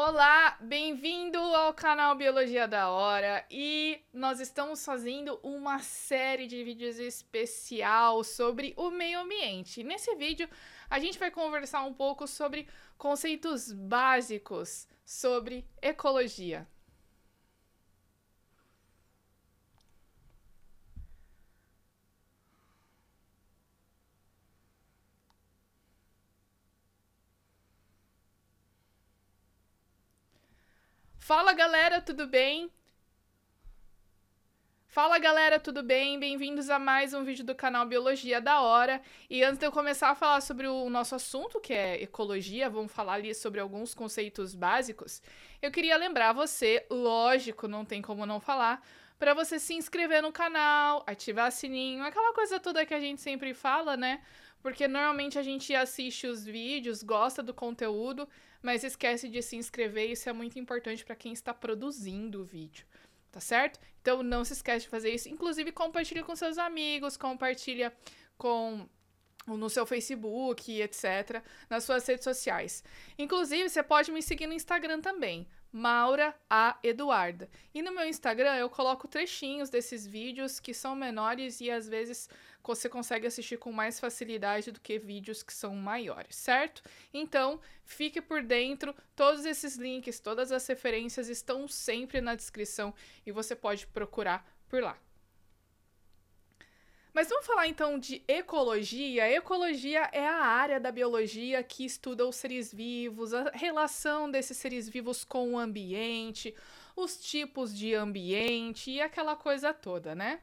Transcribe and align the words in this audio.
Olá, 0.00 0.56
bem-vindo 0.60 1.38
ao 1.38 1.74
canal 1.74 2.14
Biologia 2.14 2.68
da 2.68 2.88
Hora 2.88 3.44
e 3.50 4.00
nós 4.12 4.38
estamos 4.38 4.84
fazendo 4.84 5.40
uma 5.42 5.80
série 5.80 6.46
de 6.46 6.62
vídeos 6.62 7.00
especial 7.00 8.22
sobre 8.22 8.72
o 8.76 8.92
meio 8.92 9.18
ambiente. 9.18 9.82
Nesse 9.82 10.14
vídeo, 10.14 10.48
a 10.88 11.00
gente 11.00 11.18
vai 11.18 11.32
conversar 11.32 11.82
um 11.82 11.92
pouco 11.92 12.28
sobre 12.28 12.68
conceitos 12.96 13.72
básicos 13.72 14.86
sobre 15.04 15.66
ecologia. 15.82 16.64
Fala 31.28 31.52
galera, 31.52 32.00
tudo 32.00 32.26
bem? 32.26 32.70
Fala 34.86 35.18
galera, 35.18 35.60
tudo 35.60 35.82
bem? 35.82 36.18
Bem-vindos 36.18 36.70
a 36.70 36.78
mais 36.78 37.12
um 37.12 37.22
vídeo 37.22 37.44
do 37.44 37.54
canal 37.54 37.84
Biologia 37.84 38.40
da 38.40 38.62
Hora. 38.62 39.02
E 39.28 39.44
antes 39.44 39.58
de 39.58 39.66
eu 39.66 39.70
começar 39.70 40.08
a 40.08 40.14
falar 40.14 40.40
sobre 40.40 40.66
o 40.66 40.88
nosso 40.88 41.14
assunto, 41.14 41.60
que 41.60 41.74
é 41.74 42.02
ecologia, 42.02 42.70
vamos 42.70 42.90
falar 42.90 43.12
ali 43.12 43.34
sobre 43.34 43.60
alguns 43.60 43.92
conceitos 43.92 44.54
básicos. 44.54 45.20
Eu 45.60 45.70
queria 45.70 45.98
lembrar 45.98 46.32
você, 46.32 46.86
lógico, 46.88 47.68
não 47.68 47.84
tem 47.84 48.00
como 48.00 48.24
não 48.24 48.40
falar, 48.40 48.82
para 49.18 49.34
você 49.34 49.58
se 49.58 49.74
inscrever 49.74 50.22
no 50.22 50.32
canal, 50.32 51.02
ativar 51.06 51.50
sininho, 51.50 52.04
aquela 52.04 52.32
coisa 52.32 52.60
toda 52.60 52.86
que 52.86 52.94
a 52.94 53.00
gente 53.00 53.20
sempre 53.20 53.52
fala, 53.52 53.96
né? 53.96 54.22
Porque 54.62 54.86
normalmente 54.86 55.38
a 55.38 55.42
gente 55.42 55.74
assiste 55.74 56.26
os 56.26 56.44
vídeos, 56.44 57.02
gosta 57.02 57.42
do 57.42 57.54
conteúdo, 57.54 58.28
mas 58.62 58.84
esquece 58.84 59.28
de 59.28 59.42
se 59.42 59.56
inscrever, 59.56 60.10
isso 60.10 60.28
é 60.28 60.32
muito 60.32 60.58
importante 60.58 61.04
para 61.04 61.16
quem 61.16 61.32
está 61.32 61.54
produzindo 61.54 62.40
o 62.40 62.44
vídeo, 62.44 62.86
tá 63.30 63.40
certo? 63.40 63.80
Então 64.00 64.22
não 64.22 64.44
se 64.44 64.52
esquece 64.52 64.84
de 64.84 64.90
fazer 64.90 65.10
isso, 65.10 65.28
inclusive 65.28 65.72
compartilha 65.72 66.24
com 66.24 66.34
seus 66.34 66.58
amigos, 66.58 67.16
compartilha 67.16 67.92
com 68.36 68.88
no 69.46 69.70
seu 69.70 69.86
Facebook, 69.86 70.80
etc, 70.80 71.42
nas 71.70 71.84
suas 71.84 72.06
redes 72.06 72.24
sociais. 72.24 72.84
Inclusive, 73.18 73.68
você 73.68 73.82
pode 73.82 74.12
me 74.12 74.22
seguir 74.22 74.46
no 74.46 74.52
Instagram 74.52 75.00
também, 75.00 75.48
Maura 75.72 76.34
A 76.48 76.78
Eduarda. 76.82 77.48
E 77.74 77.82
no 77.82 77.92
meu 77.92 78.06
Instagram 78.06 78.56
eu 78.56 78.70
coloco 78.70 79.08
trechinhos 79.08 79.70
desses 79.70 80.06
vídeos 80.06 80.58
que 80.58 80.72
são 80.72 80.94
menores 80.96 81.60
e 81.60 81.70
às 81.70 81.88
vezes 81.88 82.28
você 82.62 82.88
consegue 82.88 83.26
assistir 83.26 83.56
com 83.56 83.72
mais 83.72 83.98
facilidade 83.98 84.70
do 84.70 84.80
que 84.80 84.98
vídeos 84.98 85.42
que 85.42 85.54
são 85.54 85.74
maiores, 85.74 86.36
certo? 86.36 86.82
Então, 87.14 87.58
fique 87.82 88.20
por 88.20 88.42
dentro, 88.42 88.94
todos 89.16 89.46
esses 89.46 89.76
links, 89.76 90.20
todas 90.20 90.52
as 90.52 90.66
referências 90.66 91.30
estão 91.30 91.66
sempre 91.66 92.20
na 92.20 92.34
descrição 92.34 92.94
e 93.24 93.32
você 93.32 93.56
pode 93.56 93.86
procurar 93.86 94.46
por 94.68 94.82
lá. 94.82 94.98
Mas 97.12 97.28
vamos 97.28 97.46
falar 97.46 97.66
então 97.66 97.98
de 97.98 98.22
ecologia. 98.28 99.30
Ecologia 99.30 100.08
é 100.12 100.26
a 100.26 100.44
área 100.44 100.78
da 100.78 100.92
biologia 100.92 101.62
que 101.62 101.84
estuda 101.84 102.26
os 102.26 102.36
seres 102.36 102.72
vivos, 102.72 103.32
a 103.34 103.50
relação 103.54 104.30
desses 104.30 104.56
seres 104.56 104.88
vivos 104.88 105.24
com 105.24 105.54
o 105.54 105.58
ambiente, 105.58 106.54
os 106.94 107.16
tipos 107.18 107.76
de 107.76 107.94
ambiente 107.94 108.90
e 108.90 109.00
aquela 109.00 109.34
coisa 109.36 109.72
toda, 109.72 110.14
né? 110.14 110.40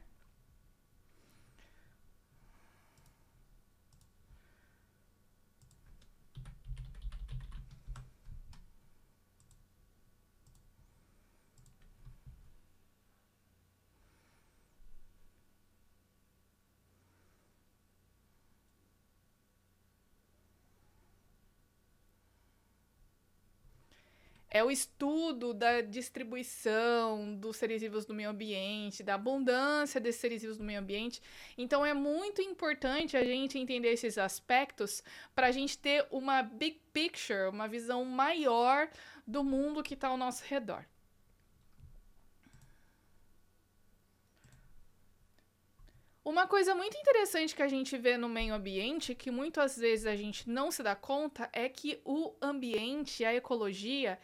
É 24.56 24.64
o 24.64 24.70
estudo 24.70 25.52
da 25.52 25.82
distribuição 25.82 27.34
dos 27.34 27.56
seres 27.56 27.82
vivos 27.82 28.06
no 28.06 28.14
meio 28.14 28.30
ambiente, 28.30 29.02
da 29.02 29.14
abundância 29.14 30.00
desses 30.00 30.20
seres 30.20 30.40
vivos 30.40 30.58
no 30.58 30.64
meio 30.64 30.80
ambiente. 30.80 31.20
Então 31.58 31.84
é 31.84 31.92
muito 31.92 32.40
importante 32.40 33.16
a 33.16 33.24
gente 33.24 33.58
entender 33.58 33.92
esses 33.92 34.16
aspectos 34.16 35.02
para 35.34 35.48
a 35.48 35.52
gente 35.52 35.76
ter 35.76 36.06
uma 36.10 36.42
big 36.42 36.80
picture, 36.90 37.50
uma 37.50 37.68
visão 37.68 38.02
maior 38.04 38.88
do 39.26 39.44
mundo 39.44 39.82
que 39.82 39.92
está 39.92 40.08
ao 40.08 40.16
nosso 40.16 40.42
redor. 40.44 40.86
Uma 46.24 46.44
coisa 46.48 46.74
muito 46.74 46.96
interessante 46.96 47.54
que 47.54 47.62
a 47.62 47.68
gente 47.68 47.96
vê 47.96 48.16
no 48.16 48.28
meio 48.28 48.52
ambiente, 48.52 49.14
que 49.14 49.30
muitas 49.30 49.76
vezes 49.76 50.06
a 50.06 50.16
gente 50.16 50.50
não 50.50 50.72
se 50.72 50.82
dá 50.82 50.96
conta, 50.96 51.48
é 51.52 51.68
que 51.68 52.00
o 52.04 52.34
ambiente, 52.42 53.24
a 53.24 53.32
ecologia, 53.32 54.18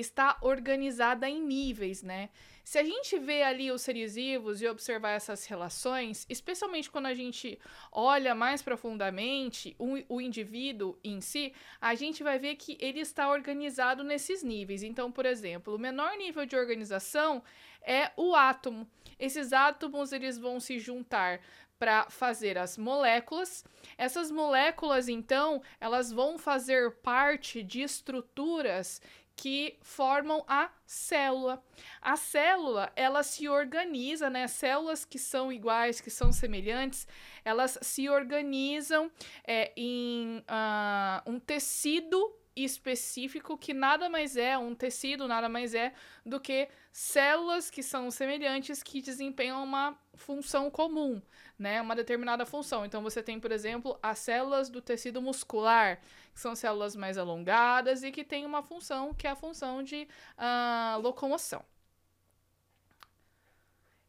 está 0.00 0.36
organizada 0.42 1.28
em 1.28 1.40
níveis, 1.40 2.02
né? 2.02 2.28
Se 2.64 2.78
a 2.78 2.82
gente 2.82 3.16
vê 3.16 3.44
ali 3.44 3.70
os 3.70 3.82
seres 3.82 4.16
vivos 4.16 4.60
e 4.60 4.66
observar 4.66 5.12
essas 5.12 5.46
relações, 5.46 6.26
especialmente 6.28 6.90
quando 6.90 7.06
a 7.06 7.14
gente 7.14 7.58
olha 7.92 8.34
mais 8.34 8.60
profundamente 8.60 9.76
o, 9.78 10.16
o 10.16 10.20
indivíduo 10.20 10.98
em 11.04 11.20
si, 11.20 11.52
a 11.80 11.94
gente 11.94 12.24
vai 12.24 12.40
ver 12.40 12.56
que 12.56 12.76
ele 12.80 12.98
está 12.98 13.30
organizado 13.30 14.02
nesses 14.02 14.42
níveis. 14.42 14.82
Então, 14.82 15.12
por 15.12 15.24
exemplo, 15.24 15.76
o 15.76 15.78
menor 15.78 16.16
nível 16.16 16.44
de 16.44 16.56
organização 16.56 17.40
é 17.82 18.10
o 18.16 18.34
átomo. 18.34 18.84
Esses 19.16 19.52
átomos 19.52 20.12
eles 20.12 20.36
vão 20.36 20.58
se 20.58 20.80
juntar 20.80 21.40
para 21.78 22.10
fazer 22.10 22.58
as 22.58 22.76
moléculas. 22.76 23.64
Essas 23.96 24.30
moléculas, 24.30 25.08
então, 25.08 25.62
elas 25.80 26.10
vão 26.10 26.38
fazer 26.38 26.90
parte 26.96 27.62
de 27.62 27.82
estruturas 27.82 29.00
que 29.36 29.76
formam 29.82 30.44
a 30.48 30.70
célula. 30.86 31.62
A 32.00 32.16
célula, 32.16 32.90
ela 32.96 33.22
se 33.22 33.48
organiza, 33.48 34.30
né? 34.30 34.48
Células 34.48 35.04
que 35.04 35.18
são 35.18 35.52
iguais, 35.52 36.00
que 36.00 36.10
são 36.10 36.32
semelhantes, 36.32 37.06
elas 37.44 37.78
se 37.82 38.08
organizam 38.08 39.10
é, 39.46 39.72
em 39.76 40.38
uh, 40.38 41.30
um 41.30 41.38
tecido 41.38 42.34
específico 42.56 43.58
que 43.58 43.74
nada 43.74 44.08
mais 44.08 44.34
é, 44.34 44.56
um 44.56 44.74
tecido 44.74 45.28
nada 45.28 45.46
mais 45.46 45.74
é 45.74 45.92
do 46.24 46.40
que 46.40 46.68
células 46.90 47.68
que 47.68 47.82
são 47.82 48.10
semelhantes 48.10 48.82
que 48.82 49.02
desempenham 49.02 49.62
uma 49.62 49.94
função 50.14 50.70
comum, 50.70 51.20
né? 51.58 51.80
Uma 51.80 51.96
determinada 51.96 52.44
função. 52.44 52.84
Então 52.84 53.02
você 53.02 53.22
tem, 53.22 53.40
por 53.40 53.52
exemplo, 53.52 53.98
as 54.02 54.18
células 54.18 54.68
do 54.68 54.80
tecido 54.80 55.22
muscular, 55.22 56.00
que 56.32 56.40
são 56.40 56.54
células 56.54 56.94
mais 56.94 57.16
alongadas 57.18 58.02
e 58.02 58.10
que 58.10 58.24
têm 58.24 58.44
uma 58.44 58.62
função 58.62 59.14
que 59.14 59.26
é 59.26 59.30
a 59.30 59.36
função 59.36 59.82
de 59.82 60.08
uh, 60.38 61.00
locomoção. 61.00 61.64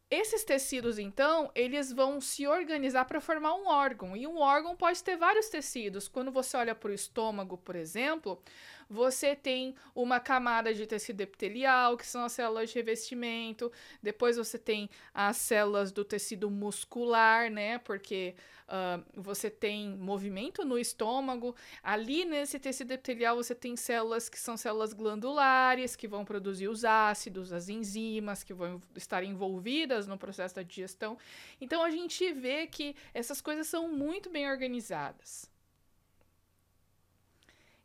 Esses 0.10 0.46
tecidos, 0.46 0.98
então, 0.98 1.52
eles 1.54 1.92
vão 1.92 2.22
se 2.22 2.48
organizar 2.48 3.04
para 3.04 3.20
formar 3.20 3.54
um 3.56 3.68
órgão. 3.68 4.16
E 4.16 4.26
um 4.26 4.40
órgão 4.40 4.74
pode 4.74 5.04
ter 5.04 5.18
vários 5.18 5.50
tecidos. 5.50 6.08
Quando 6.08 6.32
você 6.32 6.56
olha 6.56 6.74
para 6.74 6.92
o 6.92 6.94
estômago, 6.94 7.58
por 7.58 7.76
exemplo, 7.76 8.42
você 8.90 9.36
tem 9.36 9.76
uma 9.94 10.20
camada 10.20 10.74
de 10.74 10.86
tecido 10.86 11.22
epitelial, 11.22 11.98
que 11.98 12.06
são 12.06 12.24
as 12.24 12.32
células 12.32 12.70
de 12.70 12.76
revestimento. 12.76 13.72
Depois 14.02 14.38
você 14.38 14.58
tem 14.58 14.90
as 15.14 15.38
células 15.38 15.92
do 15.92 16.06
tecido 16.06 16.50
muscular, 16.50 17.50
né? 17.52 17.78
Porque 17.80 18.36
uh, 18.68 19.04
você 19.16 19.50
tem 19.50 19.90
movimento 19.98 20.64
no 20.64 20.78
estômago. 20.78 21.56
Ali 21.84 22.26
nesse 22.26 22.60
tecido 22.60 22.92
epitelial 22.92 23.36
você 23.36 23.54
tem 23.54 23.76
células 23.76 24.30
que 24.30 24.40
são 24.40 24.56
células 24.56 24.94
glandulares, 24.94 25.96
que 25.96 26.08
vão 26.08 26.24
produzir 26.24 26.68
os 26.68 26.86
ácidos, 26.86 27.52
as 27.52 27.70
enzimas, 27.70 28.44
que 28.44 28.54
vão 28.54 28.82
estar 28.96 29.24
envolvidas 29.24 30.08
no 30.08 30.18
processo 30.18 30.56
da 30.56 30.64
digestão. 30.64 31.18
Então 31.60 31.84
a 31.84 31.90
gente 31.90 32.32
vê 32.34 32.68
que 32.68 32.96
essas 33.14 33.42
coisas 33.42 33.68
são 33.68 33.92
muito 33.92 34.30
bem 34.30 34.50
organizadas. 34.50 35.57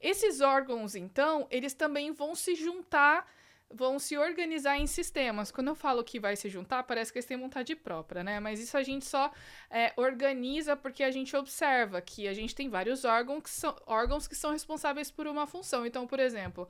Esses 0.02 0.40
órgãos, 0.40 0.96
então, 0.96 1.46
eles 1.48 1.74
também 1.74 2.10
vão 2.10 2.34
se 2.34 2.56
juntar, 2.56 3.24
vão 3.70 4.00
se 4.00 4.18
organizar 4.18 4.76
em 4.76 4.86
sistemas. 4.86 5.52
Quando 5.52 5.68
eu 5.68 5.76
falo 5.76 6.02
que 6.02 6.18
vai 6.18 6.34
se 6.34 6.48
juntar, 6.48 6.82
parece 6.82 7.12
que 7.12 7.18
eles 7.18 7.26
têm 7.26 7.38
vontade 7.38 7.76
própria, 7.76 8.24
né? 8.24 8.40
Mas 8.40 8.58
isso 8.58 8.76
a 8.76 8.82
gente 8.82 9.04
só 9.04 9.32
é, 9.70 9.92
organiza 9.96 10.76
porque 10.76 11.04
a 11.04 11.10
gente 11.12 11.36
observa 11.36 12.00
que 12.00 12.26
a 12.26 12.34
gente 12.34 12.52
tem 12.52 12.68
vários 12.68 13.04
órgãos 13.04 13.44
que, 13.44 13.50
são, 13.50 13.76
órgãos 13.86 14.26
que 14.26 14.34
são 14.34 14.50
responsáveis 14.50 15.08
por 15.08 15.28
uma 15.28 15.46
função. 15.46 15.86
Então, 15.86 16.04
por 16.04 16.18
exemplo, 16.18 16.68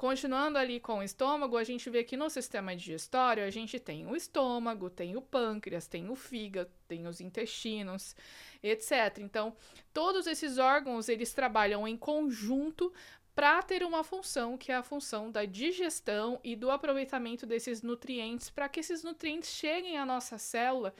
Continuando 0.00 0.56
ali 0.56 0.80
com 0.80 1.00
o 1.00 1.02
estômago, 1.02 1.58
a 1.58 1.62
gente 1.62 1.90
vê 1.90 2.02
que 2.02 2.16
no 2.16 2.30
sistema 2.30 2.74
digestório 2.74 3.44
a 3.44 3.50
gente 3.50 3.78
tem 3.78 4.06
o 4.06 4.16
estômago, 4.16 4.88
tem 4.88 5.14
o 5.14 5.20
pâncreas, 5.20 5.86
tem 5.86 6.08
o 6.08 6.14
fígado, 6.14 6.70
tem 6.88 7.06
os 7.06 7.20
intestinos, 7.20 8.16
etc. 8.62 9.18
Então, 9.18 9.54
todos 9.92 10.26
esses 10.26 10.56
órgãos 10.56 11.10
eles 11.10 11.34
trabalham 11.34 11.86
em 11.86 11.98
conjunto 11.98 12.90
para 13.34 13.62
ter 13.62 13.82
uma 13.82 14.02
função 14.02 14.56
que 14.56 14.72
é 14.72 14.76
a 14.76 14.82
função 14.82 15.30
da 15.30 15.44
digestão 15.44 16.40
e 16.42 16.56
do 16.56 16.70
aproveitamento 16.70 17.44
desses 17.44 17.82
nutrientes 17.82 18.48
para 18.48 18.70
que 18.70 18.80
esses 18.80 19.04
nutrientes 19.04 19.50
cheguem 19.50 19.98
à 19.98 20.06
nossa 20.06 20.38
célula 20.38 20.94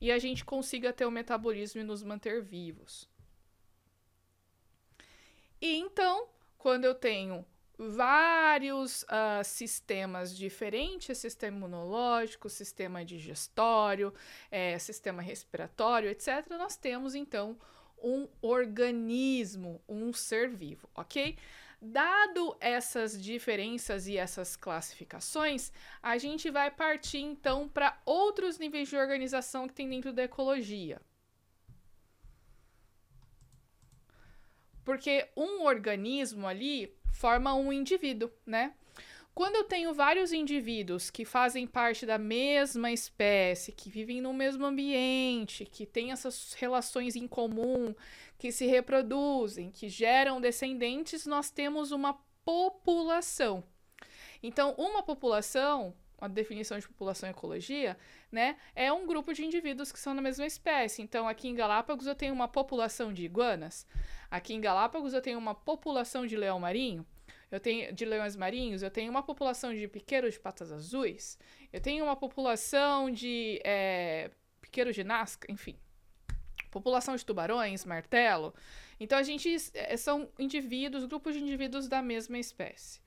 e 0.00 0.12
a 0.12 0.18
gente 0.20 0.44
consiga 0.44 0.92
ter 0.92 1.06
o 1.06 1.10
metabolismo 1.10 1.80
e 1.80 1.84
nos 1.84 2.04
manter 2.04 2.40
vivos. 2.40 3.08
E 5.60 5.74
então, 5.74 6.28
quando 6.56 6.84
eu 6.84 6.94
tenho 6.94 7.44
vários 7.78 9.02
uh, 9.04 9.44
sistemas 9.44 10.36
diferentes, 10.36 11.18
sistema 11.18 11.56
imunológico, 11.56 12.48
sistema 12.48 13.04
digestório, 13.04 14.12
é, 14.50 14.78
sistema 14.78 15.20
respiratório, 15.20 16.08
etc., 16.08 16.46
nós 16.50 16.76
temos 16.76 17.14
então 17.14 17.58
um 18.02 18.28
organismo, 18.42 19.82
um 19.88 20.12
ser 20.12 20.50
vivo, 20.50 20.88
ok? 20.94 21.36
Dado 21.80 22.56
essas 22.60 23.20
diferenças 23.20 24.06
e 24.06 24.16
essas 24.16 24.56
classificações, 24.56 25.72
a 26.02 26.16
gente 26.16 26.50
vai 26.50 26.70
partir 26.70 27.18
então 27.18 27.68
para 27.68 28.00
outros 28.06 28.58
níveis 28.58 28.88
de 28.88 28.96
organização 28.96 29.66
que 29.68 29.74
tem 29.74 29.88
dentro 29.88 30.12
da 30.12 30.22
ecologia. 30.22 31.00
Porque 34.84 35.28
um 35.36 35.62
organismo 35.62 36.46
ali 36.46 36.94
forma 37.14 37.54
um 37.54 37.72
indivíduo, 37.72 38.30
né? 38.44 38.74
Quando 39.34 39.56
eu 39.56 39.64
tenho 39.64 39.92
vários 39.92 40.32
indivíduos 40.32 41.10
que 41.10 41.24
fazem 41.24 41.66
parte 41.66 42.06
da 42.06 42.16
mesma 42.16 42.92
espécie, 42.92 43.72
que 43.72 43.90
vivem 43.90 44.20
no 44.20 44.32
mesmo 44.32 44.64
ambiente, 44.64 45.64
que 45.64 45.84
têm 45.84 46.12
essas 46.12 46.52
relações 46.54 47.16
em 47.16 47.26
comum, 47.26 47.92
que 48.38 48.52
se 48.52 48.66
reproduzem, 48.66 49.72
que 49.72 49.88
geram 49.88 50.40
descendentes, 50.40 51.26
nós 51.26 51.50
temos 51.50 51.90
uma 51.90 52.16
população. 52.44 53.64
Então, 54.40 54.72
uma 54.78 55.02
população, 55.02 55.94
a 56.20 56.28
definição 56.28 56.78
de 56.78 56.86
população 56.86 57.28
em 57.28 57.32
ecologia, 57.32 57.96
né, 58.30 58.56
é 58.74 58.92
um 58.92 59.06
grupo 59.06 59.32
de 59.32 59.44
indivíduos 59.44 59.92
que 59.92 59.98
são 59.98 60.14
da 60.14 60.22
mesma 60.22 60.46
espécie. 60.46 61.02
Então, 61.02 61.28
aqui 61.28 61.48
em 61.48 61.54
Galápagos 61.54 62.06
eu 62.06 62.14
tenho 62.14 62.32
uma 62.32 62.48
população 62.48 63.12
de 63.12 63.24
iguanas, 63.24 63.86
aqui 64.30 64.54
em 64.54 64.60
Galápagos 64.60 65.12
eu 65.12 65.20
tenho 65.20 65.38
uma 65.38 65.54
população 65.54 66.26
de 66.26 66.36
leão 66.36 66.60
marinho, 66.60 67.06
eu 67.50 67.60
tenho 67.60 67.92
de 67.92 68.04
leões 68.04 68.34
marinhos, 68.34 68.82
eu 68.82 68.90
tenho 68.90 69.10
uma 69.10 69.22
população 69.22 69.72
de 69.72 69.86
piqueiros 69.86 70.34
de 70.34 70.40
patas 70.40 70.72
azuis, 70.72 71.38
eu 71.72 71.80
tenho 71.80 72.04
uma 72.04 72.16
população 72.16 73.10
de 73.10 73.60
é, 73.64 74.30
piqueiros 74.60 74.94
de 74.94 75.04
nasca, 75.04 75.50
enfim. 75.50 75.78
População 76.70 77.14
de 77.14 77.24
tubarões, 77.24 77.84
martelo. 77.84 78.52
Então 78.98 79.16
a 79.16 79.22
gente 79.22 79.54
é, 79.74 79.96
são 79.96 80.28
indivíduos, 80.38 81.04
grupos 81.04 81.34
de 81.34 81.40
indivíduos 81.40 81.86
da 81.86 82.02
mesma 82.02 82.38
espécie. 82.38 83.00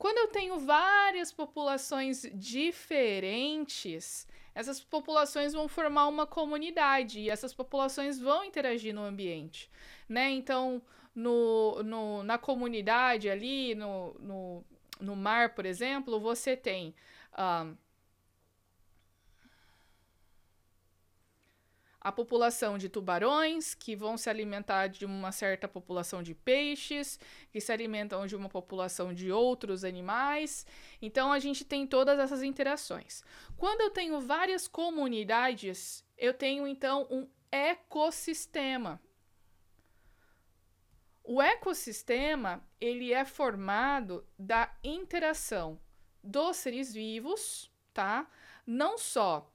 Quando 0.00 0.16
eu 0.16 0.28
tenho 0.28 0.58
várias 0.58 1.30
populações 1.30 2.22
diferentes, 2.32 4.26
essas 4.54 4.80
populações 4.80 5.52
vão 5.52 5.68
formar 5.68 6.06
uma 6.08 6.26
comunidade 6.26 7.20
e 7.20 7.28
essas 7.28 7.52
populações 7.52 8.18
vão 8.18 8.42
interagir 8.42 8.94
no 8.94 9.04
ambiente, 9.04 9.70
né? 10.08 10.30
Então, 10.30 10.80
no, 11.14 11.82
no, 11.82 12.22
na 12.22 12.38
comunidade 12.38 13.28
ali, 13.28 13.74
no, 13.74 14.14
no, 14.18 14.64
no 15.02 15.14
mar, 15.14 15.54
por 15.54 15.66
exemplo, 15.66 16.18
você 16.18 16.56
tem. 16.56 16.94
Uh, 17.34 17.76
a 22.00 22.10
população 22.10 22.78
de 22.78 22.88
tubarões, 22.88 23.74
que 23.74 23.94
vão 23.94 24.16
se 24.16 24.30
alimentar 24.30 24.86
de 24.86 25.04
uma 25.04 25.30
certa 25.32 25.68
população 25.68 26.22
de 26.22 26.34
peixes, 26.34 27.20
que 27.52 27.60
se 27.60 27.70
alimentam 27.70 28.26
de 28.26 28.34
uma 28.34 28.48
população 28.48 29.12
de 29.12 29.30
outros 29.30 29.84
animais. 29.84 30.66
Então 31.02 31.30
a 31.30 31.38
gente 31.38 31.64
tem 31.64 31.86
todas 31.86 32.18
essas 32.18 32.42
interações. 32.42 33.22
Quando 33.56 33.82
eu 33.82 33.90
tenho 33.90 34.18
várias 34.20 34.66
comunidades, 34.66 36.02
eu 36.16 36.32
tenho 36.32 36.66
então 36.66 37.06
um 37.10 37.28
ecossistema. 37.52 39.00
O 41.22 41.40
ecossistema, 41.40 42.64
ele 42.80 43.12
é 43.12 43.24
formado 43.26 44.26
da 44.38 44.74
interação 44.82 45.78
dos 46.24 46.56
seres 46.56 46.92
vivos, 46.92 47.70
tá? 47.92 48.28
Não 48.66 48.96
só 48.96 49.52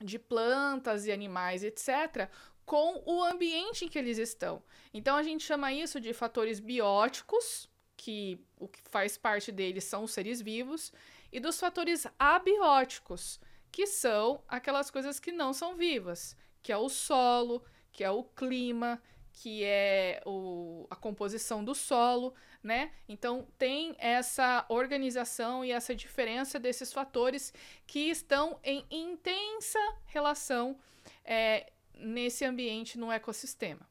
de 0.00 0.18
plantas 0.18 1.06
e 1.06 1.12
animais, 1.12 1.62
etc., 1.62 2.28
com 2.64 3.02
o 3.04 3.22
ambiente 3.22 3.84
em 3.84 3.88
que 3.88 3.98
eles 3.98 4.18
estão. 4.18 4.62
Então 4.94 5.16
a 5.16 5.22
gente 5.22 5.44
chama 5.44 5.72
isso 5.72 6.00
de 6.00 6.12
fatores 6.12 6.60
bióticos, 6.60 7.68
que 7.96 8.40
o 8.56 8.68
que 8.68 8.80
faz 8.90 9.18
parte 9.18 9.52
deles 9.52 9.84
são 9.84 10.04
os 10.04 10.12
seres 10.12 10.40
vivos, 10.40 10.92
e 11.32 11.38
dos 11.38 11.58
fatores 11.58 12.06
abióticos, 12.18 13.40
que 13.70 13.86
são 13.86 14.42
aquelas 14.48 14.90
coisas 14.90 15.20
que 15.20 15.32
não 15.32 15.52
são 15.52 15.76
vivas, 15.76 16.36
que 16.62 16.72
é 16.72 16.76
o 16.76 16.88
solo, 16.88 17.62
que 17.92 18.02
é 18.02 18.10
o 18.10 18.24
clima, 18.24 19.00
que 19.40 19.64
é 19.64 20.20
o, 20.26 20.86
a 20.90 20.94
composição 20.94 21.64
do 21.64 21.74
solo, 21.74 22.34
né? 22.62 22.92
Então 23.08 23.48
tem 23.56 23.96
essa 23.98 24.66
organização 24.68 25.64
e 25.64 25.72
essa 25.72 25.94
diferença 25.94 26.58
desses 26.58 26.92
fatores 26.92 27.50
que 27.86 28.10
estão 28.10 28.60
em 28.62 28.84
intensa 28.90 29.78
relação 30.04 30.78
é, 31.24 31.72
nesse 31.94 32.44
ambiente 32.44 32.98
no 32.98 33.10
ecossistema. 33.10 33.88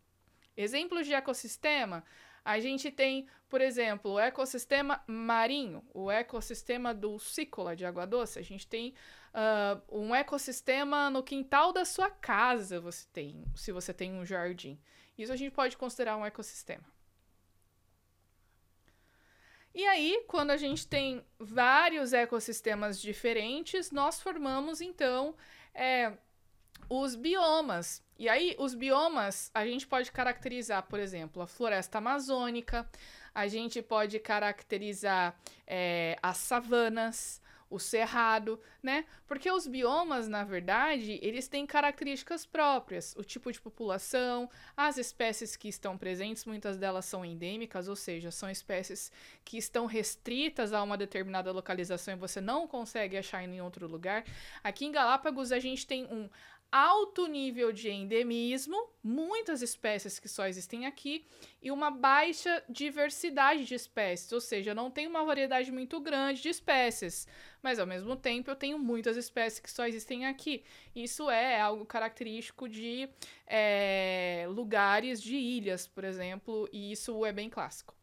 Exemplos 0.56 1.08
de 1.08 1.16
ecossistema, 1.16 2.04
a 2.46 2.60
gente 2.60 2.92
tem, 2.92 3.26
por 3.50 3.60
exemplo, 3.60 4.12
o 4.12 4.20
ecossistema 4.20 5.04
marinho, 5.08 5.84
o 5.96 6.12
ecossistema 6.12 6.94
dulcícola 6.94 7.76
de 7.76 7.88
água 7.88 8.06
doce. 8.06 8.38
A 8.38 8.44
gente 8.44 8.68
tem 8.68 8.94
uh, 9.34 10.00
um 10.00 10.14
ecossistema 10.14 11.10
no 11.10 11.24
quintal 11.24 11.74
da 11.74 11.86
sua 11.86 12.12
casa, 12.12 12.80
você 12.80 13.08
tem, 13.12 13.46
se 13.56 13.72
você 13.72 13.92
tem 13.92 14.14
um 14.14 14.24
jardim. 14.24 14.80
Isso 15.22 15.34
a 15.34 15.36
gente 15.36 15.52
pode 15.52 15.78
considerar 15.78 16.18
um 16.18 16.26
ecossistema. 16.26 16.86
E 19.74 19.86
aí, 19.86 20.24
quando 20.28 20.52
a 20.52 20.58
gente 20.58 20.88
tem 20.88 21.24
vários 21.38 22.12
ecossistemas 22.12 23.00
diferentes, 23.00 23.92
nós 23.92 24.20
formamos 24.20 24.82
então 24.82 25.36
é, 25.74 26.14
os 26.90 27.16
biomas. 27.16 28.04
E 28.18 28.28
aí, 28.28 28.56
os 28.58 28.74
biomas 28.74 29.52
a 29.54 29.66
gente 29.66 29.86
pode 29.86 30.12
caracterizar, 30.12 30.84
por 30.84 31.00
exemplo, 31.00 31.42
a 31.42 31.48
floresta 31.48 32.00
amazônica, 32.00 32.90
a 33.34 33.48
gente 33.48 33.82
pode 33.82 34.20
caracterizar 34.20 35.40
é, 35.68 36.18
as 36.22 36.38
savanas, 36.38 37.42
o 37.70 37.78
cerrado, 37.80 38.60
né? 38.82 39.06
Porque 39.28 39.52
os 39.52 39.68
biomas, 39.68 40.28
na 40.28 40.44
verdade, 40.44 41.20
eles 41.22 41.48
têm 41.48 41.66
características 41.66 42.46
próprias, 42.46 43.16
o 43.16 43.24
tipo 43.24 43.52
de 43.52 43.62
população, 43.62 44.50
as 44.76 44.98
espécies 44.98 45.56
que 45.56 45.68
estão 45.68 45.98
presentes, 45.98 46.46
muitas 46.46 46.78
delas 46.78 47.06
são 47.06 47.24
endêmicas, 47.24 47.88
ou 47.88 47.96
seja, 47.96 48.32
são 48.32 48.50
espécies 48.50 49.12
que 49.46 49.58
estão 49.58 49.86
restritas 49.86 50.74
a 50.74 50.82
uma 50.82 50.98
determinada 50.98 51.52
localização 51.52 52.14
e 52.14 52.18
você 52.18 52.42
não 52.42 52.68
consegue 52.68 53.18
achar 53.18 53.44
em 53.44 53.62
outro 53.62 53.88
lugar. 53.88 54.24
Aqui 54.64 54.86
em 54.86 54.92
Galápagos 54.92 55.52
a 55.52 55.60
gente 55.60 55.86
tem 55.86 56.06
um 56.06 56.30
alto 56.72 57.28
nível 57.28 57.72
de 57.72 57.90
endemismo, 57.90 58.90
muitas 59.04 59.62
espécies 59.62 60.20
que 60.20 60.30
só 60.30 60.48
existem 60.48 60.86
aqui, 60.86 61.26
e 61.62 61.72
uma 61.72 61.90
baixa 61.90 62.64
diversidade 62.70 63.66
de 63.66 63.76
espécies, 63.76 64.32
ou 64.32 64.40
seja, 64.40 64.74
não 64.76 64.92
tem 64.92 65.08
uma 65.08 65.26
variedade 65.26 65.72
muito 65.72 66.00
grande 66.00 66.42
de 66.42 66.50
espécies, 66.50 67.28
mas 67.62 67.80
ao 67.80 67.88
mesmo 67.88 68.16
tempo 68.16 68.50
eu 68.50 68.56
tenho 68.56 68.78
muitas 68.78 69.18
espécies 69.18 69.60
que 69.60 69.72
só 69.72 69.86
existem 69.88 70.26
aqui. 70.26 70.64
Isso 70.96 71.30
é 71.30 71.60
algo 71.60 71.86
característico 71.86 72.70
de 72.70 73.10
é, 73.48 74.46
lugares 74.50 75.22
de 75.22 75.36
ilhas, 75.36 75.88
por 75.88 76.04
exemplo, 76.04 76.70
e 76.72 76.92
isso 76.92 77.26
é 77.26 77.34
bem 77.34 77.50
clássico. 77.50 77.99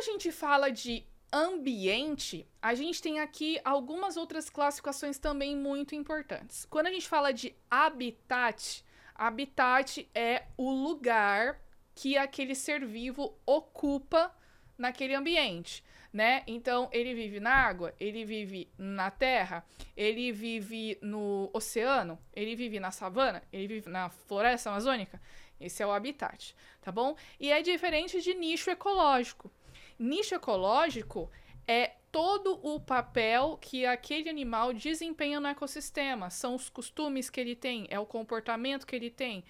A 0.00 0.02
gente 0.02 0.32
fala 0.32 0.70
de 0.70 1.04
ambiente, 1.30 2.48
a 2.60 2.74
gente 2.74 3.02
tem 3.02 3.20
aqui 3.20 3.60
algumas 3.62 4.16
outras 4.16 4.48
classificações 4.48 5.18
também 5.18 5.54
muito 5.54 5.94
importantes. 5.94 6.64
Quando 6.64 6.86
a 6.86 6.90
gente 6.90 7.06
fala 7.06 7.32
de 7.32 7.54
habitat, 7.70 8.82
habitat 9.14 10.08
é 10.14 10.46
o 10.56 10.70
lugar 10.70 11.60
que 11.94 12.16
aquele 12.16 12.54
ser 12.54 12.86
vivo 12.86 13.38
ocupa 13.44 14.34
naquele 14.78 15.14
ambiente, 15.14 15.84
né? 16.10 16.42
Então, 16.46 16.88
ele 16.90 17.12
vive 17.12 17.38
na 17.38 17.52
água, 17.52 17.94
ele 18.00 18.24
vive 18.24 18.72
na 18.78 19.10
terra, 19.10 19.62
ele 19.94 20.32
vive 20.32 20.98
no 21.02 21.50
oceano, 21.52 22.18
ele 22.32 22.56
vive 22.56 22.80
na 22.80 22.90
savana, 22.90 23.42
ele 23.52 23.66
vive 23.68 23.90
na 23.90 24.08
floresta 24.08 24.70
amazônica. 24.70 25.20
Esse 25.60 25.82
é 25.82 25.86
o 25.86 25.92
habitat, 25.92 26.56
tá 26.80 26.90
bom? 26.90 27.14
E 27.38 27.52
é 27.52 27.60
diferente 27.60 28.22
de 28.22 28.32
nicho 28.32 28.70
ecológico. 28.70 29.52
Nicho 30.00 30.34
ecológico 30.34 31.30
é 31.66 31.92
todo 32.10 32.58
o 32.66 32.80
papel 32.80 33.58
que 33.60 33.84
aquele 33.84 34.30
animal 34.30 34.72
desempenha 34.72 35.38
no 35.38 35.46
ecossistema. 35.46 36.30
São 36.30 36.54
os 36.54 36.70
costumes 36.70 37.28
que 37.28 37.38
ele 37.38 37.54
tem, 37.54 37.86
é 37.90 38.00
o 38.00 38.06
comportamento 38.06 38.86
que 38.86 38.96
ele 38.96 39.10
tem, 39.10 39.44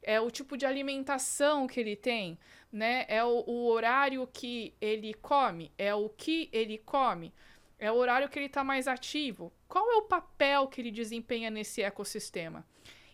é 0.00 0.20
o 0.20 0.30
tipo 0.30 0.56
de 0.56 0.64
alimentação 0.64 1.66
que 1.66 1.80
ele 1.80 1.96
tem, 1.96 2.38
né? 2.70 3.04
É 3.08 3.24
o, 3.24 3.42
o 3.48 3.66
horário 3.66 4.24
que 4.32 4.72
ele 4.80 5.12
come, 5.12 5.72
é 5.76 5.92
o 5.92 6.08
que 6.08 6.48
ele 6.52 6.78
come, 6.78 7.34
é 7.76 7.90
o 7.90 7.96
horário 7.96 8.28
que 8.28 8.38
ele 8.38 8.46
está 8.46 8.62
mais 8.62 8.86
ativo. 8.86 9.52
Qual 9.66 9.90
é 9.90 9.96
o 9.96 10.02
papel 10.02 10.68
que 10.68 10.80
ele 10.80 10.92
desempenha 10.92 11.50
nesse 11.50 11.82
ecossistema? 11.82 12.64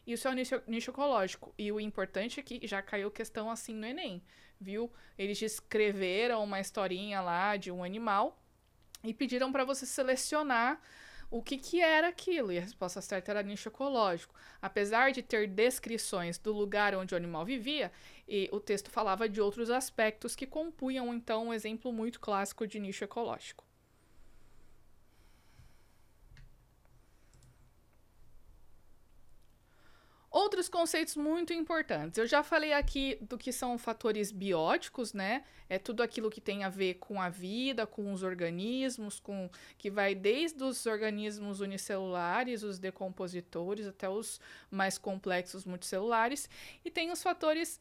Isso 0.06 0.26
é 0.26 0.30
o 0.30 0.34
nicho, 0.34 0.62
nicho 0.66 0.90
ecológico. 0.90 1.54
E 1.56 1.70
o 1.70 1.80
importante 1.80 2.40
é 2.40 2.42
que 2.42 2.66
já 2.66 2.82
caiu 2.82 3.10
questão 3.10 3.50
assim 3.50 3.74
no 3.74 3.86
Enem, 3.86 4.22
viu? 4.60 4.92
Eles 5.16 5.38
descreveram 5.38 6.42
uma 6.42 6.60
historinha 6.60 7.20
lá 7.20 7.56
de 7.56 7.70
um 7.70 7.84
animal 7.84 8.42
e 9.04 9.14
pediram 9.14 9.52
para 9.52 9.64
você 9.64 9.86
selecionar 9.86 10.80
o 11.30 11.42
que, 11.42 11.56
que 11.56 11.80
era 11.80 12.08
aquilo. 12.08 12.52
E 12.52 12.58
a 12.58 12.60
resposta 12.60 13.00
certa 13.00 13.30
era 13.30 13.42
nicho 13.42 13.68
ecológico. 13.68 14.34
Apesar 14.60 15.12
de 15.12 15.22
ter 15.22 15.48
descrições 15.48 16.36
do 16.36 16.52
lugar 16.52 16.94
onde 16.94 17.14
o 17.14 17.16
animal 17.16 17.44
vivia, 17.44 17.90
e 18.28 18.48
o 18.52 18.60
texto 18.60 18.90
falava 18.90 19.28
de 19.28 19.40
outros 19.40 19.70
aspectos 19.70 20.36
que 20.36 20.46
compunham, 20.46 21.12
então, 21.14 21.48
um 21.48 21.54
exemplo 21.54 21.92
muito 21.92 22.20
clássico 22.20 22.66
de 22.66 22.78
nicho 22.78 23.02
ecológico. 23.02 23.64
Outros 30.62 30.80
conceitos 30.80 31.16
muito 31.16 31.52
importantes. 31.52 32.16
Eu 32.18 32.26
já 32.28 32.40
falei 32.40 32.72
aqui 32.72 33.18
do 33.20 33.36
que 33.36 33.50
são 33.50 33.76
fatores 33.76 34.30
bióticos, 34.30 35.12
né? 35.12 35.42
É 35.68 35.76
tudo 35.76 36.04
aquilo 36.04 36.30
que 36.30 36.40
tem 36.40 36.62
a 36.62 36.68
ver 36.68 36.94
com 37.00 37.20
a 37.20 37.28
vida, 37.28 37.84
com 37.84 38.12
os 38.12 38.22
organismos, 38.22 39.18
com 39.18 39.50
que 39.76 39.90
vai 39.90 40.14
desde 40.14 40.62
os 40.62 40.86
organismos 40.86 41.58
unicelulares, 41.58 42.62
os 42.62 42.78
decompositores, 42.78 43.88
até 43.88 44.08
os 44.08 44.40
mais 44.70 44.96
complexos 44.98 45.64
multicelulares. 45.64 46.48
E 46.84 46.92
tem 46.92 47.10
os 47.10 47.20
fatores 47.20 47.80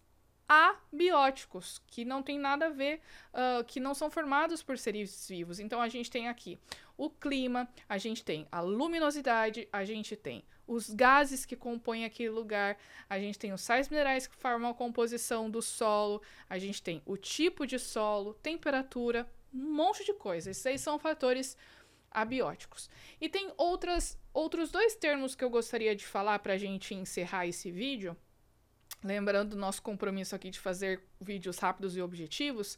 abióticos, 0.49 1.83
que 1.85 2.03
não 2.03 2.23
tem 2.23 2.39
nada 2.39 2.65
a 2.65 2.69
ver, 2.69 2.99
uh, 3.31 3.63
que 3.63 3.79
não 3.79 3.93
são 3.93 4.09
formados 4.09 4.63
por 4.63 4.75
seres 4.75 5.27
vivos. 5.29 5.59
Então 5.59 5.79
a 5.79 5.87
gente 5.87 6.09
tem 6.09 6.27
aqui 6.27 6.57
o 6.97 7.11
clima, 7.11 7.69
a 7.87 7.99
gente 7.99 8.25
tem 8.25 8.47
a 8.51 8.59
luminosidade, 8.59 9.67
a 9.71 9.85
gente 9.85 10.15
tem 10.15 10.43
os 10.71 10.89
gases 10.89 11.45
que 11.45 11.55
compõem 11.55 12.05
aquele 12.05 12.29
lugar, 12.29 12.77
a 13.09 13.19
gente 13.19 13.37
tem 13.37 13.51
os 13.51 13.61
sais 13.61 13.89
minerais 13.89 14.25
que 14.25 14.35
formam 14.37 14.71
a 14.71 14.73
composição 14.73 15.49
do 15.49 15.61
solo, 15.61 16.21
a 16.49 16.57
gente 16.57 16.81
tem 16.81 17.01
o 17.05 17.17
tipo 17.17 17.67
de 17.67 17.77
solo, 17.77 18.33
temperatura, 18.35 19.29
um 19.53 19.73
monte 19.73 20.05
de 20.05 20.13
coisas. 20.13 20.47
Esses 20.47 20.65
aí 20.65 20.79
são 20.79 20.97
fatores 20.97 21.57
abióticos. 22.09 22.89
E 23.19 23.27
tem 23.27 23.51
outras, 23.57 24.17
outros 24.33 24.71
dois 24.71 24.95
termos 24.95 25.35
que 25.35 25.43
eu 25.43 25.49
gostaria 25.49 25.93
de 25.93 26.05
falar 26.05 26.39
para 26.39 26.53
a 26.53 26.57
gente 26.57 26.95
encerrar 26.95 27.45
esse 27.45 27.69
vídeo. 27.69 28.15
Lembrando 29.03 29.51
do 29.51 29.55
nosso 29.57 29.81
compromisso 29.81 30.35
aqui 30.35 30.49
de 30.49 30.59
fazer 30.59 31.01
vídeos 31.19 31.57
rápidos 31.57 31.97
e 31.97 32.01
objetivos, 32.01 32.77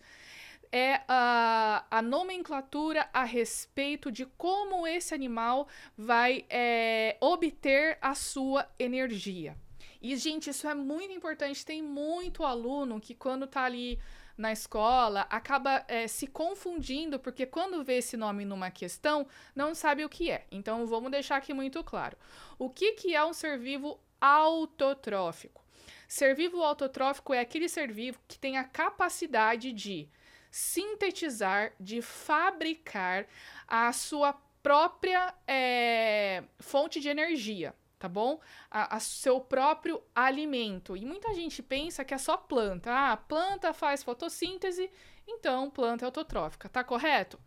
é 0.73 1.01
a, 1.07 1.85
a 1.91 2.01
nomenclatura 2.01 3.07
a 3.13 3.23
respeito 3.23 4.11
de 4.11 4.25
como 4.25 4.87
esse 4.87 5.13
animal 5.13 5.67
vai 5.95 6.45
é, 6.49 7.15
obter 7.21 7.99
a 8.01 8.15
sua 8.15 8.67
energia. 8.79 9.55
E, 10.01 10.17
gente, 10.17 10.49
isso 10.49 10.67
é 10.67 10.73
muito 10.73 11.13
importante. 11.13 11.63
Tem 11.63 11.81
muito 11.81 12.43
aluno 12.43 12.99
que, 12.99 13.13
quando 13.13 13.45
tá 13.45 13.65
ali 13.65 13.99
na 14.35 14.51
escola, 14.51 15.27
acaba 15.29 15.85
é, 15.87 16.07
se 16.07 16.25
confundindo, 16.25 17.19
porque 17.19 17.45
quando 17.45 17.83
vê 17.83 17.99
esse 17.99 18.17
nome 18.17 18.43
numa 18.43 18.71
questão, 18.71 19.27
não 19.55 19.75
sabe 19.75 20.03
o 20.03 20.09
que 20.09 20.31
é. 20.31 20.47
Então, 20.51 20.87
vamos 20.87 21.11
deixar 21.11 21.37
aqui 21.37 21.53
muito 21.53 21.83
claro. 21.83 22.17
O 22.57 22.67
que, 22.67 22.93
que 22.93 23.15
é 23.15 23.23
um 23.23 23.31
ser 23.31 23.59
vivo 23.59 23.99
autotrófico? 24.19 25.63
Ser 26.07 26.35
vivo 26.35 26.63
autotrófico 26.63 27.31
é 27.31 27.39
aquele 27.39 27.69
ser 27.69 27.91
vivo 27.91 28.19
que 28.27 28.39
tem 28.39 28.57
a 28.57 28.63
capacidade 28.63 29.71
de 29.71 30.09
sintetizar, 30.53 31.73
de 31.79 31.99
fabricar 31.99 33.25
a 33.67 33.91
sua 33.91 34.33
própria 34.61 35.33
é, 35.47 36.43
fonte 36.59 36.99
de 36.99 37.09
energia, 37.09 37.73
tá 37.97 38.07
bom? 38.07 38.39
A, 38.69 38.97
a, 38.97 38.99
seu 38.99 39.41
próprio 39.41 39.99
alimento. 40.13 40.95
E 40.95 41.03
muita 41.05 41.33
gente 41.33 41.63
pensa 41.63 42.05
que 42.05 42.13
é 42.13 42.19
só 42.19 42.37
planta. 42.37 42.91
Ah, 42.93 43.17
planta 43.17 43.73
faz 43.73 44.03
fotossíntese, 44.03 44.91
então 45.27 45.71
planta 45.71 46.05
é 46.05 46.07
autotrófica. 46.07 46.69
Tá 46.69 46.83
correto? 46.83 47.39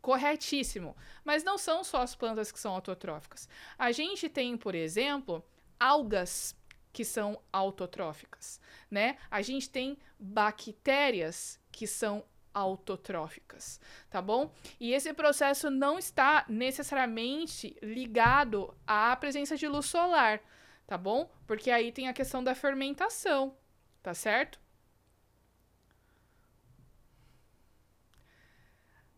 Corretíssimo. 0.00 0.96
Mas 1.22 1.44
não 1.44 1.58
são 1.58 1.84
só 1.84 2.00
as 2.00 2.16
plantas 2.16 2.50
que 2.50 2.58
são 2.58 2.72
autotróficas. 2.72 3.46
A 3.78 3.92
gente 3.92 4.26
tem, 4.26 4.56
por 4.56 4.74
exemplo, 4.74 5.44
algas 5.78 6.56
que 6.94 7.04
são 7.04 7.38
autotróficas, 7.52 8.58
né? 8.90 9.18
A 9.30 9.42
gente 9.42 9.68
tem 9.68 9.98
bactérias 10.18 11.60
que 11.70 11.86
são 11.86 12.24
autotróficas, 12.54 13.80
tá 14.08 14.22
bom? 14.22 14.50
E 14.78 14.92
esse 14.92 15.12
processo 15.12 15.70
não 15.70 15.98
está 15.98 16.44
necessariamente 16.48 17.76
ligado 17.82 18.74
à 18.86 19.14
presença 19.16 19.56
de 19.56 19.66
luz 19.66 19.86
solar, 19.86 20.40
tá 20.86 20.96
bom? 20.96 21.30
Porque 21.46 21.70
aí 21.70 21.90
tem 21.90 22.08
a 22.08 22.12
questão 22.12 22.42
da 22.42 22.54
fermentação, 22.54 23.56
tá 24.02 24.14
certo? 24.14 24.60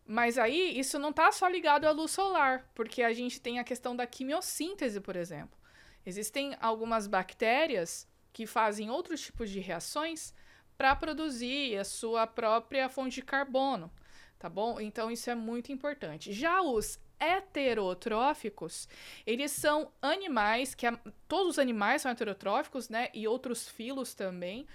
Mas 0.05 0.37
aí 0.37 0.79
isso 0.79 0.97
não 0.97 1.09
está 1.09 1.31
só 1.33 1.47
ligado 1.49 1.85
à 1.85 1.91
luz 1.91 2.11
solar, 2.11 2.71
porque 2.73 3.03
a 3.03 3.11
gente 3.11 3.41
tem 3.41 3.59
a 3.59 3.63
questão 3.63 3.95
da 3.95 4.07
quimiossíntese, 4.07 5.01
por 5.01 5.17
exemplo. 5.17 5.59
Existem 6.05 6.55
algumas 6.61 7.05
bactérias 7.07 8.07
que 8.31 8.47
fazem 8.47 8.89
outros 8.89 9.19
tipos 9.19 9.49
de 9.49 9.59
reações 9.59 10.33
para 10.77 10.95
produzir 10.95 11.77
a 11.77 11.83
sua 11.83 12.27
própria 12.27 12.87
fonte 12.87 13.15
de 13.15 13.21
carbono, 13.21 13.91
tá 14.37 14.49
bom? 14.49 14.79
Então 14.79 15.09
isso 15.09 15.29
é 15.29 15.35
muito 15.35 15.71
importante. 15.71 16.31
Já 16.31 16.61
os 16.61 16.99
heterotróficos, 17.19 18.87
eles 19.25 19.51
são 19.51 19.91
animais 20.01 20.75
que 20.75 20.85
a, 20.85 20.97
todos 21.27 21.53
os 21.53 21.59
animais 21.59 22.03
são 22.03 22.11
heterotróficos, 22.11 22.89
né? 22.89 23.09
E 23.13 23.27
outros 23.27 23.67
filos 23.67 24.13
também, 24.13 24.67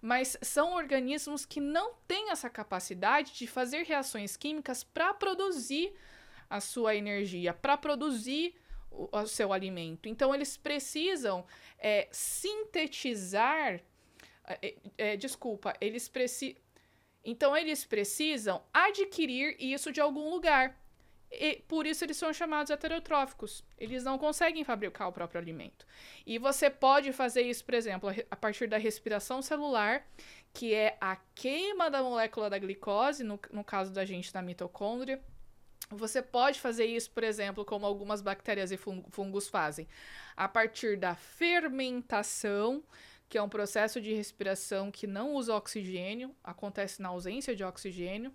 mas 0.00 0.36
são 0.40 0.74
organismos 0.74 1.44
que 1.44 1.60
não 1.60 1.94
têm 2.06 2.30
essa 2.30 2.48
capacidade 2.48 3.34
de 3.34 3.46
fazer 3.46 3.84
reações 3.84 4.36
químicas 4.36 4.84
para 4.84 5.12
produzir 5.12 5.92
a 6.48 6.60
sua 6.60 6.94
energia, 6.94 7.52
para 7.52 7.76
produzir 7.76 8.54
o, 8.90 9.08
o, 9.12 9.26
seu 9.26 9.52
alimento. 9.52 10.08
Então 10.08 10.34
eles 10.34 10.56
precisam 10.56 11.44
é, 11.78 12.08
sintetizar 12.12 13.80
é, 14.62 14.74
é, 14.96 15.16
desculpa, 15.16 15.74
eles 15.80 16.08
precisam. 16.08 16.60
Então 17.24 17.56
eles 17.56 17.84
precisam 17.84 18.62
adquirir 18.72 19.56
isso 19.58 19.92
de 19.92 20.00
algum 20.00 20.30
lugar. 20.30 20.76
E 21.30 21.56
por 21.68 21.86
isso 21.86 22.04
eles 22.04 22.16
são 22.16 22.32
chamados 22.32 22.70
heterotróficos. 22.70 23.62
Eles 23.76 24.02
não 24.02 24.16
conseguem 24.16 24.64
fabricar 24.64 25.08
o 25.08 25.12
próprio 25.12 25.40
alimento. 25.40 25.86
E 26.26 26.38
você 26.38 26.70
pode 26.70 27.12
fazer 27.12 27.42
isso, 27.42 27.64
por 27.64 27.74
exemplo, 27.74 28.10
a 28.30 28.36
partir 28.36 28.66
da 28.66 28.78
respiração 28.78 29.42
celular, 29.42 30.06
que 30.54 30.72
é 30.72 30.96
a 31.00 31.16
queima 31.34 31.90
da 31.90 32.02
molécula 32.02 32.48
da 32.48 32.58
glicose, 32.58 33.22
no, 33.22 33.38
no 33.52 33.62
caso 33.62 33.92
da 33.92 34.06
gente 34.06 34.32
da 34.32 34.40
mitocôndria. 34.40 35.20
Você 35.90 36.20
pode 36.22 36.60
fazer 36.60 36.84
isso, 36.86 37.10
por 37.10 37.24
exemplo, 37.24 37.64
como 37.64 37.86
algumas 37.86 38.20
bactérias 38.20 38.70
e 38.70 38.76
fungos 38.76 39.48
fazem, 39.48 39.88
a 40.36 40.46
partir 40.46 40.98
da 40.98 41.14
fermentação 41.14 42.82
que 43.28 43.36
é 43.36 43.42
um 43.42 43.48
processo 43.48 44.00
de 44.00 44.12
respiração 44.14 44.90
que 44.90 45.06
não 45.06 45.34
usa 45.34 45.54
oxigênio, 45.54 46.34
acontece 46.42 47.02
na 47.02 47.10
ausência 47.10 47.54
de 47.54 47.62
oxigênio, 47.62 48.32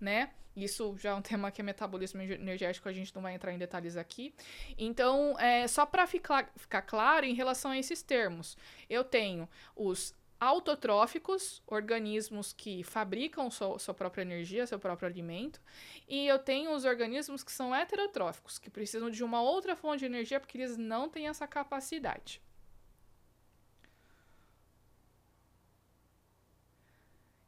né? 0.00 0.30
Isso 0.54 0.96
já 0.98 1.10
é 1.10 1.14
um 1.14 1.20
tema 1.22 1.50
que 1.50 1.60
é 1.60 1.64
metabolismo 1.64 2.22
energético, 2.22 2.88
a 2.88 2.92
gente 2.92 3.14
não 3.14 3.22
vai 3.22 3.34
entrar 3.34 3.52
em 3.52 3.58
detalhes 3.58 3.96
aqui. 3.96 4.34
Então, 4.78 5.38
é, 5.38 5.66
só 5.66 5.84
para 5.84 6.06
ficar, 6.06 6.50
ficar 6.56 6.82
claro 6.82 7.26
em 7.26 7.34
relação 7.34 7.72
a 7.72 7.78
esses 7.78 8.02
termos, 8.02 8.56
eu 8.88 9.04
tenho 9.04 9.48
os 9.74 10.14
autotróficos, 10.38 11.62
organismos 11.66 12.52
que 12.52 12.82
fabricam 12.82 13.50
sua, 13.50 13.78
sua 13.78 13.94
própria 13.94 14.22
energia, 14.22 14.66
seu 14.66 14.78
próprio 14.78 15.08
alimento, 15.08 15.60
e 16.06 16.26
eu 16.26 16.38
tenho 16.38 16.72
os 16.72 16.84
organismos 16.84 17.42
que 17.42 17.50
são 17.50 17.74
heterotróficos, 17.74 18.58
que 18.58 18.70
precisam 18.70 19.10
de 19.10 19.24
uma 19.24 19.40
outra 19.40 19.74
fonte 19.74 20.00
de 20.00 20.06
energia 20.06 20.38
porque 20.38 20.58
eles 20.58 20.76
não 20.76 21.08
têm 21.08 21.28
essa 21.28 21.46
capacidade. 21.46 22.42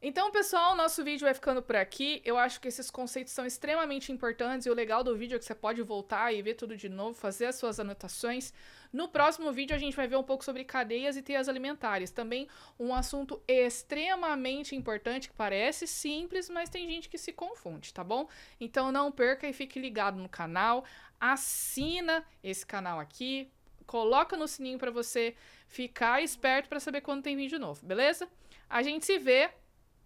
Então, 0.01 0.31
pessoal, 0.31 0.77
nosso 0.77 1.03
vídeo 1.03 1.25
vai 1.25 1.33
ficando 1.33 1.61
por 1.61 1.75
aqui. 1.75 2.21
Eu 2.23 2.37
acho 2.37 2.61
que 2.61 2.69
esses 2.69 2.89
conceitos 2.89 3.33
são 3.33 3.45
extremamente 3.45 4.13
importantes 4.13 4.65
e 4.65 4.69
o 4.69 4.73
legal 4.73 5.03
do 5.03 5.13
vídeo 5.13 5.35
é 5.35 5.39
que 5.39 5.43
você 5.43 5.53
pode 5.53 5.81
voltar 5.81 6.33
e 6.33 6.41
ver 6.41 6.53
tudo 6.53 6.77
de 6.77 6.87
novo, 6.87 7.19
fazer 7.19 7.47
as 7.47 7.55
suas 7.55 7.81
anotações. 7.81 8.53
No 8.93 9.09
próximo 9.09 9.51
vídeo, 9.51 9.75
a 9.75 9.77
gente 9.77 9.97
vai 9.97 10.07
ver 10.07 10.15
um 10.15 10.23
pouco 10.23 10.45
sobre 10.45 10.63
cadeias 10.63 11.17
e 11.17 11.21
teias 11.21 11.49
alimentares. 11.49 12.11
Também 12.11 12.47
um 12.79 12.95
assunto 12.95 13.43
extremamente 13.45 14.73
importante, 14.73 15.27
que 15.27 15.35
parece 15.35 15.85
simples, 15.85 16.49
mas 16.49 16.69
tem 16.69 16.89
gente 16.89 17.09
que 17.09 17.17
se 17.17 17.33
confunde, 17.33 17.93
tá 17.93 18.03
bom? 18.03 18.29
Então, 18.57 18.93
não 18.93 19.11
perca 19.11 19.49
e 19.49 19.51
fique 19.51 19.81
ligado 19.81 20.17
no 20.17 20.29
canal. 20.29 20.85
Assina 21.19 22.25
esse 22.41 22.65
canal 22.65 23.01
aqui, 23.01 23.51
coloca 23.85 24.37
no 24.37 24.47
sininho 24.47 24.79
para 24.79 24.91
você 24.91 25.35
ficar 25.67 26.23
esperto 26.23 26.69
para 26.69 26.79
saber 26.79 27.01
quando 27.01 27.21
tem 27.21 27.35
vídeo 27.35 27.59
novo, 27.59 27.85
beleza? 27.85 28.29
A 28.69 28.81
gente 28.81 29.05
se 29.05 29.19
vê 29.19 29.49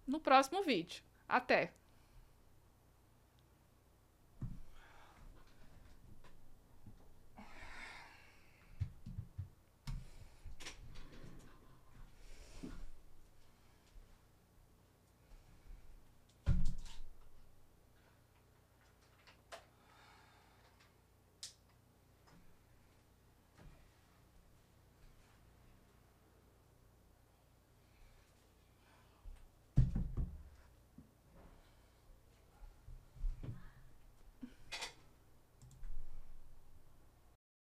no 0.06 0.20
próximo 0.20 0.62
vídeo. 0.62 1.02
Até! 1.28 1.72